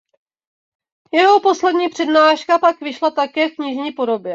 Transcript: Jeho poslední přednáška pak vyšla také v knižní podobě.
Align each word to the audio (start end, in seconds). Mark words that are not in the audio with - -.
Jeho 1.13 1.39
poslední 1.39 1.89
přednáška 1.89 2.59
pak 2.59 2.81
vyšla 2.81 3.11
také 3.11 3.49
v 3.49 3.55
knižní 3.55 3.91
podobě. 3.91 4.29